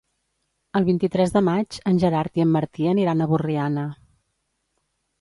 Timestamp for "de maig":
1.35-1.79